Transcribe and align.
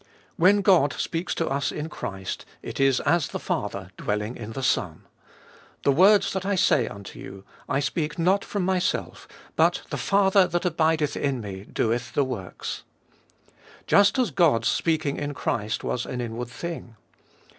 When 0.35 0.61
God 0.63 0.93
speaks 0.93 1.35
to 1.35 1.47
us 1.47 1.71
in 1.71 1.87
Christ 1.87 2.43
it 2.63 2.79
is 2.79 3.01
as 3.01 3.27
the 3.27 3.37
Father 3.39 3.91
dwelling 3.97 4.35
in 4.35 4.53
the 4.53 4.63
Son." 4.63 5.05
The 5.83 5.91
words 5.91 6.33
that 6.33 6.43
I 6.43 6.55
say 6.55 6.87
unto 6.87 7.19
you, 7.19 7.43
I 7.69 7.81
speak 7.81 8.17
not 8.17 8.43
from 8.43 8.65
Myself, 8.65 9.27
but 9.55 9.83
the 9.91 9.97
Father 9.97 10.49
abideth 10.51 11.15
in 11.15 11.39
Me 11.39 11.65
doeth 11.71 12.13
the 12.15 12.23
works." 12.25 12.81
Just 13.85 14.17
as 14.17 14.31
God's 14.31 14.69
speaking 14.69 15.17
in 15.17 15.35
Christ 15.35 15.83
was 15.83 16.07
an 16.07 16.19
inward 16.19 16.49
thing. 16.49 16.95